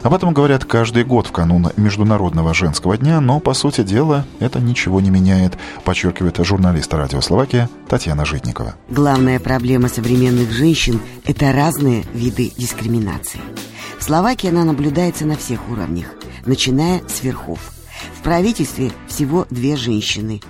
Об 0.03 0.15
этом 0.15 0.33
говорят 0.33 0.65
каждый 0.65 1.03
год 1.03 1.27
в 1.27 1.31
канун 1.31 1.67
Международного 1.77 2.55
женского 2.55 2.97
дня, 2.97 3.21
но, 3.21 3.39
по 3.39 3.53
сути 3.53 3.81
дела, 3.83 4.25
это 4.39 4.59
ничего 4.59 4.99
не 4.99 5.11
меняет, 5.11 5.59
подчеркивает 5.83 6.37
журналист 6.43 6.91
радио 6.93 7.21
Словакия 7.21 7.69
Татьяна 7.87 8.25
Житникова. 8.25 8.73
Главная 8.89 9.39
проблема 9.39 9.89
современных 9.89 10.51
женщин– 10.51 10.99
это 11.25 11.51
разные 11.51 12.03
виды 12.13 12.51
дискриминации. 12.57 13.41
В 13.99 14.03
Словакии 14.03 14.49
она 14.49 14.63
наблюдается 14.63 15.27
на 15.27 15.37
всех 15.37 15.69
уровнях, 15.69 16.07
начиная 16.47 17.03
с 17.07 17.21
верхов. 17.21 17.59
В 18.17 18.23
правительстве 18.23 18.91
всего 19.07 19.45
две 19.51 19.75
женщины. 19.75 20.41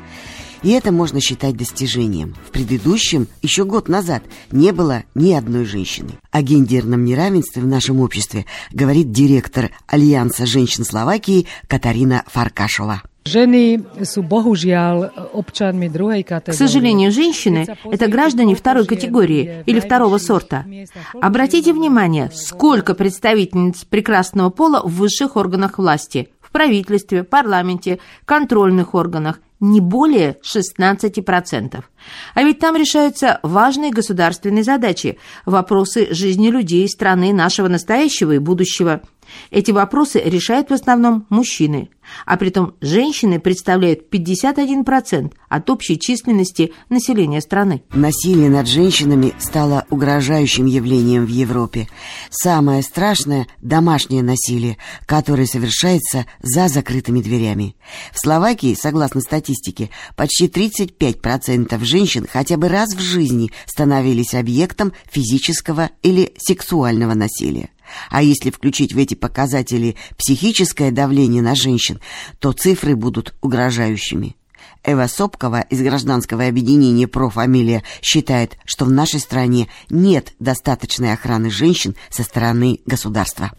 И 0.63 0.69
это 0.71 0.91
можно 0.91 1.19
считать 1.19 1.57
достижением. 1.57 2.35
В 2.47 2.51
предыдущем, 2.51 3.27
еще 3.41 3.65
год 3.65 3.87
назад, 3.87 4.23
не 4.51 4.71
было 4.71 5.03
ни 5.15 5.33
одной 5.33 5.65
женщины. 5.65 6.11
О 6.29 6.41
гендерном 6.43 7.03
неравенстве 7.03 7.63
в 7.63 7.67
нашем 7.67 7.99
обществе 7.99 8.45
говорит 8.71 9.11
директор 9.11 9.71
Альянса 9.87 10.45
женщин 10.45 10.83
Словакии 10.83 11.47
Катарина 11.67 12.23
Фаркашова. 12.27 13.01
К 13.23 13.27
сожалению, 16.53 17.11
женщины– 17.11 17.67
это 17.83 18.07
граждане 18.07 18.55
второй 18.55 18.87
категории 18.87 19.63
или 19.67 19.79
второго 19.79 20.17
сорта. 20.17 20.65
Обратите 21.21 21.71
внимание, 21.73 22.31
сколько 22.33 22.95
представительниц 22.95 23.85
прекрасного 23.85 24.49
пола 24.49 24.81
в 24.83 24.95
высших 24.95 25.35
органах 25.35 25.77
власти, 25.77 26.29
в 26.39 26.51
правительстве, 26.51 27.23
парламенте, 27.23 27.99
контрольных 28.25 28.95
органах– 28.95 29.39
не 29.61 29.79
более 29.79 30.37
16%. 30.43 31.83
А 32.33 32.43
ведь 32.43 32.59
там 32.59 32.75
решаются 32.75 33.39
важные 33.43 33.91
государственные 33.91 34.63
задачи, 34.63 35.17
вопросы 35.45 36.13
жизни 36.13 36.49
людей 36.49 36.87
страны 36.87 37.33
нашего 37.33 37.67
настоящего 37.67 38.33
и 38.33 38.39
будущего– 38.39 39.01
Эти 39.49 39.71
вопросы 39.71 40.19
решают 40.19 40.69
в 40.69 40.73
основном 40.73 41.25
мужчины, 41.29 41.89
а 42.25 42.37
притом 42.37 42.75
женщины 42.81 43.39
представляют 43.39 44.11
51% 44.11 45.31
от 45.49 45.69
общей 45.69 45.99
численности 45.99 46.73
населения 46.89 47.41
страны. 47.41 47.83
Насилие 47.91 48.49
над 48.49 48.67
женщинами 48.67 49.33
стало 49.39 49.85
угрожающим 49.89 50.65
явлением 50.65 51.25
в 51.25 51.29
Европе. 51.29 51.87
Самое 52.29 52.81
страшное– 52.81 53.47
домашнее 53.61 54.23
насилие, 54.23 54.77
которое 55.05 55.45
совершается 55.45 56.25
за 56.41 56.67
закрытыми 56.67 57.21
дверями. 57.21 57.75
В 58.13 58.19
Словакии, 58.19 58.77
согласно 58.79 59.21
статистике, 59.21 59.89
почти 60.15 60.47
35% 60.47 61.83
женщин 61.83 61.90
хотя 62.27 62.57
бы 62.57 62.67
раз 62.67 62.93
в 62.93 62.99
жизни 62.99 63.51
становились 63.65 64.33
объектом 64.33 64.93
физического 65.09 65.89
или 66.01 66.33
сексуального 66.37 67.13
насилия. 67.13 67.69
А 68.09 68.23
если 68.23 68.51
включить 68.51 68.93
в 68.93 68.97
эти 68.97 69.15
показатели 69.15 69.95
психическое 70.17 70.91
давление 70.91 71.41
на 71.41 71.55
женщин, 71.55 71.99
то 72.39 72.51
цифры 72.53 72.95
будут 72.95 73.33
угрожающими. 73.41 74.35
Эва 74.83 75.05
Сопкова 75.07 75.61
из 75.69 75.81
гражданского 75.81 76.47
объединения 76.47 77.07
«Профамилия» 77.07 77.83
считает, 78.01 78.57
что 78.65 78.85
в 78.85 78.91
нашей 78.91 79.19
стране 79.19 79.67
нет 79.91 80.33
достаточной 80.39 81.13
охраны 81.13 81.51
женщин 81.51 81.95
со 82.09 82.23
стороны 82.23 82.79
государства. 82.87 83.51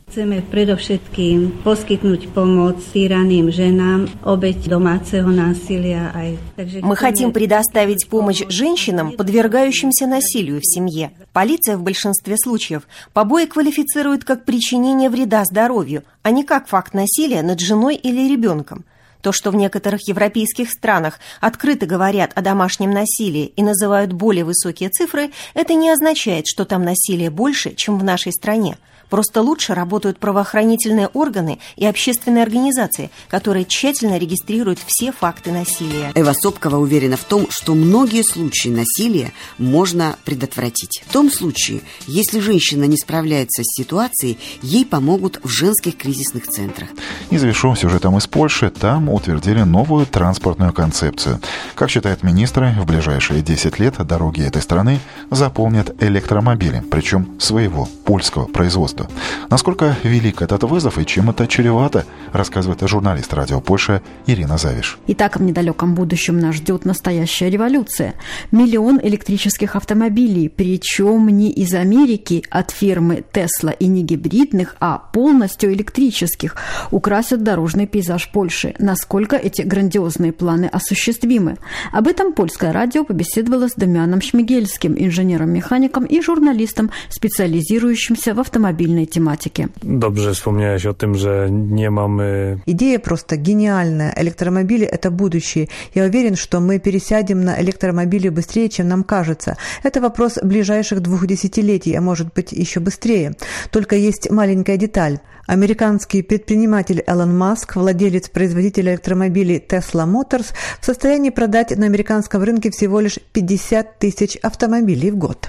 Мы 6.83 6.97
хотим 6.97 7.33
предоставить 7.33 8.09
помощь 8.09 8.43
женщинам, 8.49 9.13
подвергающимся 9.13 10.09
насилию 10.09 10.61
в 10.61 10.67
семье. 10.67 11.13
Полиция 11.33 11.77
в 11.77 11.83
большинстве 11.83 12.37
случаев 12.37 12.83
побои 13.13 13.47
квалифицирует 13.47 14.25
как 14.25 14.45
причинение 14.45 15.09
вреда 15.09 15.45
здоровью, 15.45 16.03
а 16.23 16.33
не 16.33 16.43
как 16.43 16.67
факт 16.67 16.95
насилия 16.95 17.43
над 17.43 17.61
женой 17.61 17.95
или 17.95 18.29
ребенком. 18.29 18.85
То, 19.23 19.31
что 19.31 19.53
в 19.53 19.55
некоторых 19.55 20.07
европейских 20.09 20.71
странах 20.71 21.21
открыто 21.41 21.87
говорят 21.87 22.33
о 22.35 22.43
домашнем 22.43 22.91
насилии 22.91 23.53
и 23.57 23.63
называют 23.63 24.13
более 24.13 24.45
высокие 24.45 24.91
цифры, 24.91 25.31
это 25.55 25.75
не 25.75 25.91
означает, 25.91 26.47
что 26.47 26.65
там 26.65 26.85
насилие 26.85 27.31
больше, 27.31 27.75
чем 27.75 27.99
в 27.99 28.05
нашей 28.05 28.33
стране. 28.33 28.77
Просто 29.13 29.43
лучше 29.43 29.75
работают 29.75 30.19
правоохранительные 30.19 31.09
органы 31.09 31.59
и 31.77 31.85
общественные 31.85 32.45
организации, 32.45 33.11
которые 33.29 33.67
тщательно 33.67 34.17
регистрируют 34.17 34.79
все 34.87 35.13
факты 35.13 35.53
насилия. 35.53 36.13
Эва 36.15 36.33
Сопкова 36.33 36.77
уверена 36.77 37.19
в 37.19 37.25
том, 37.25 37.47
что 37.51 37.75
многие 37.75 38.23
случаи 38.23 38.71
насилия 38.71 39.33
можно 39.59 40.17
предотвратить. 40.25 41.03
В 41.07 41.13
том 41.13 41.31
случае, 41.31 41.83
если 42.07 42.41
женщина 42.41 42.85
не 42.85 42.97
справляется 42.97 43.63
с 43.63 43.77
ситуацией, 43.77 44.39
ей 44.63 44.87
помогут 44.87 45.41
в 45.43 45.49
женских 45.49 45.99
кризисных 45.99 46.47
центрах. 46.47 46.89
И 47.29 47.37
завершу 47.37 47.77
сюжетом 47.77 48.17
из 48.17 48.27
Польши. 48.27 48.71
Там 48.71 49.11
утвердили 49.11 49.61
новую 49.61 50.07
транспортную 50.07 50.73
концепцию. 50.73 51.39
Как 51.75 51.91
считают 51.91 52.23
министры, 52.23 52.75
в 52.79 52.87
ближайшие 52.87 53.43
10 53.43 53.79
лет 53.79 53.95
дороги 54.07 54.41
этой 54.41 54.63
страны 54.63 55.01
заполнят 55.31 56.03
электромобили, 56.03 56.83
причем 56.91 57.39
своего 57.39 57.85
польского 58.07 58.47
производства 58.47 59.02
года. 59.03 59.11
Насколько 59.51 59.97
велик 60.03 60.43
этот 60.43 60.63
вызов 60.65 60.99
и 60.99 61.07
чем 61.07 61.31
это 61.31 61.47
чревато, 61.47 62.05
рассказывает 62.33 62.81
журналист 62.89 63.35
радио 63.35 63.61
Польша 63.61 64.03
Ирина 64.27 64.57
Завиш. 64.57 64.99
Итак, 65.09 65.37
в 65.37 65.43
недалеком 65.43 65.95
будущем 65.95 66.39
нас 66.39 66.55
ждет 66.57 66.85
настоящая 66.85 67.51
революция. 67.51 68.15
Миллион 68.51 68.99
электрических 69.03 69.77
автомобилей, 69.77 70.49
причем 70.49 71.29
не 71.29 71.51
из 71.51 71.75
Америки 71.75 72.45
от 72.51 72.71
фирмы 72.71 73.25
Tesla 73.33 73.77
и 73.79 73.87
не 73.87 74.03
гибридных, 74.03 74.77
а 74.81 74.99
полностью 74.99 75.73
электрических, 75.73 76.57
украсят 76.91 77.43
дорожный 77.43 77.87
пейзаж 77.87 78.31
Польши. 78.33 78.75
Насколько 78.79 79.37
эти 79.37 79.63
грандиозные 79.63 80.33
планы 80.33 80.67
осуществимы? 80.67 81.59
Об 81.93 82.09
этом 82.09 82.33
польское 82.33 82.73
радио 82.73 83.05
побеседовало 83.05 83.69
с 83.69 83.75
Дамианом 83.75 84.23
Шмигельским, 84.23 84.95
инженером-механиком 84.97 86.05
и 86.05 86.21
журналистом, 86.23 86.91
специализирующимся 87.11 88.35
в 88.35 88.41
автомобильном 88.41 88.82
автомобильной 88.83 89.07
тематики. 89.07 89.69
Dobrze 89.83 90.35
wspomniałeś 90.35 90.87
o 90.87 90.95
tym, 90.95 91.15
że 91.15 91.49
nie 91.51 91.91
mamy... 91.91 92.59
Идея 92.67 92.99
просто 92.99 93.37
гениальная. 93.37 94.13
Электромобили– 94.17 94.87
это 94.93 95.11
будущее. 95.11 95.69
Я 95.95 96.05
уверен, 96.05 96.37
что 96.37 96.61
мы 96.61 96.79
пересядем 96.79 97.45
на 97.45 97.61
электромобили 97.61 98.29
быстрее, 98.29 98.69
чем 98.69 98.89
нам 98.89 99.05
кажется. 99.05 99.57
Это 99.85 100.01
вопрос 100.01 100.39
ближайших 100.43 101.01
двух 101.01 101.27
десятилетий, 101.27 101.95
а 101.95 102.01
может 102.01 102.33
быть 102.35 102.53
еще 102.53 102.81
быстрее. 102.81 103.35
Только 103.71 103.97
есть 103.97 104.31
маленькая 104.31 104.77
деталь. 104.77 105.19
Американский 105.47 106.23
предприниматель 106.23 107.03
Элон 107.07 107.37
Маск, 107.37 107.77
владелец 107.77 108.29
производителя 108.29 108.93
электромобилей 108.93 109.59
Tesla 109.69 110.07
Motors, 110.07 110.53
в 110.81 110.87
состоянии 110.87 111.31
продать 111.31 111.77
на 111.77 111.87
американском 111.87 112.43
рынке 112.43 112.71
всего 112.71 113.01
лишь 113.01 113.19
50 113.33 113.99
тысяч 113.99 114.37
автомобилей 114.43 115.11
в 115.11 115.17
год. 115.17 115.49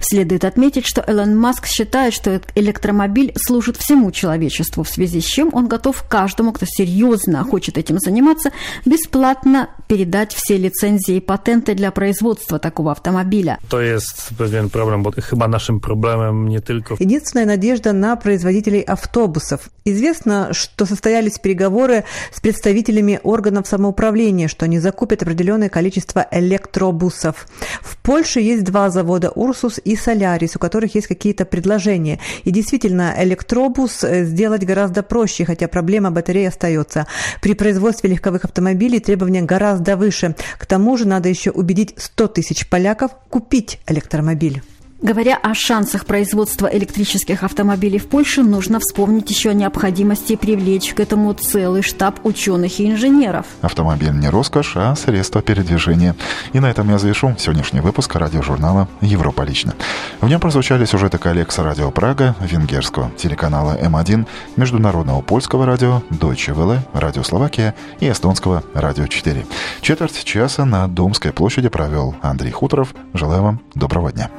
Следует 0.00 0.44
отметить, 0.44 0.86
что 0.86 1.04
Элон 1.06 1.36
Маск 1.38 1.66
считает, 1.66 2.14
что 2.14 2.40
электромобиль 2.54 3.32
служит 3.36 3.76
всему 3.76 4.10
человечеству, 4.10 4.82
в 4.82 4.88
связи 4.88 5.20
с 5.20 5.24
чем 5.24 5.50
он 5.52 5.68
готов 5.68 6.04
каждому, 6.08 6.52
кто 6.52 6.66
серьезно 6.68 7.44
хочет 7.44 7.78
этим 7.78 7.98
заниматься, 7.98 8.50
бесплатно 8.84 9.70
передать 9.88 10.32
все 10.32 10.56
лицензии 10.56 11.16
и 11.16 11.20
патенты 11.20 11.74
для 11.74 11.90
производства 11.90 12.58
такого 12.58 12.92
автомобиля. 12.92 13.58
То 13.68 13.80
есть 13.80 14.32
pewien 14.38 14.70
problem, 14.70 15.02
bo 15.02 15.10
chyba 15.10 15.48
naszym 15.48 15.80
problemem 15.80 16.48
nie 16.48 16.60
tylko... 16.60 16.96
Единственная 16.98 17.46
надежда 17.46 17.92
на 17.92 18.16
производителей 18.16 18.80
автобусов. 18.80 19.70
Известно, 19.84 20.48
что 20.52 20.86
состоялись 20.86 21.38
переговоры 21.38 22.04
с 22.32 22.40
представителями 22.40 23.20
органов 23.22 23.66
самоуправления, 23.66 24.48
что 24.48 24.64
они 24.64 24.78
закупят 24.78 25.22
определенное 25.22 25.68
количество 25.68 26.26
электробусов. 26.30 27.46
В 27.80 27.96
Польше 27.98 28.40
есть 28.40 28.64
два 28.64 28.90
завода 28.90 29.30
«Урсус» 29.30 29.73
Лексус 29.74 29.80
и 29.84 29.96
Солярис, 29.96 30.56
у 30.56 30.58
которых 30.58 30.94
есть 30.94 31.06
какие-то 31.06 31.44
предложения. 31.44 32.18
И 32.44 32.50
действительно, 32.50 33.14
электробус 33.18 34.04
э, 34.04 34.24
сделать 34.24 34.64
гораздо 34.64 35.02
проще, 35.02 35.44
хотя 35.44 35.68
проблема 35.68 36.10
батареи 36.10 36.46
остается. 36.46 37.06
При 37.40 37.54
производстве 37.54 38.10
легковых 38.10 38.44
автомобилей 38.44 39.00
требования 39.00 39.42
гораздо 39.42 39.96
выше. 39.96 40.34
К 40.58 40.66
тому 40.66 40.96
же 40.96 41.06
надо 41.06 41.28
еще 41.28 41.50
убедить 41.50 41.94
100 41.96 42.28
тысяч 42.28 42.68
поляков 42.68 43.12
купить 43.30 43.78
электромобиль. 43.86 44.62
Говоря 45.04 45.36
о 45.36 45.52
шансах 45.52 46.06
производства 46.06 46.66
электрических 46.66 47.42
автомобилей 47.42 47.98
в 47.98 48.06
Польше, 48.06 48.42
нужно 48.42 48.80
вспомнить 48.80 49.28
еще 49.28 49.50
о 49.50 49.52
необходимости 49.52 50.34
привлечь 50.34 50.94
к 50.94 51.00
этому 51.00 51.34
целый 51.34 51.82
штаб 51.82 52.24
ученых 52.24 52.80
и 52.80 52.90
инженеров. 52.90 53.44
Автомобиль 53.60 54.12
не 54.12 54.30
роскошь, 54.30 54.72
а 54.76 54.96
средство 54.96 55.42
передвижения. 55.42 56.16
И 56.54 56.58
на 56.58 56.70
этом 56.70 56.88
я 56.88 56.96
завершу 56.96 57.36
сегодняшний 57.38 57.80
выпуск 57.80 58.14
радиожурнала 58.14 58.88
«Европа 59.02 59.42
лично». 59.42 59.74
В 60.22 60.28
нем 60.30 60.40
прозвучали 60.40 60.86
сюжеты 60.86 61.18
коллег 61.18 61.52
с 61.52 61.58
радио 61.58 61.90
Прага, 61.90 62.34
венгерского 62.40 63.10
телеканала 63.18 63.76
М1, 63.78 64.26
международного 64.56 65.20
польского 65.20 65.66
радио 65.66 66.02
Deutsche 66.08 66.54
Welle, 66.56 66.78
радио 66.94 67.22
Словакия 67.24 67.74
и 68.00 68.08
эстонского 68.08 68.64
радио 68.72 69.06
4. 69.06 69.44
Четверть 69.82 70.24
часа 70.24 70.64
на 70.64 70.88
Домской 70.88 71.34
площади 71.34 71.68
провел 71.68 72.14
Андрей 72.22 72.52
Хуторов. 72.52 72.94
Желаю 73.12 73.42
вам 73.42 73.60
доброго 73.74 74.10
дня. 74.10 74.30